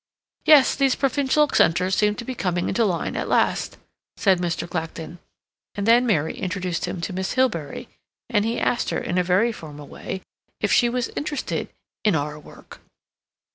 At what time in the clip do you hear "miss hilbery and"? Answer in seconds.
7.13-8.43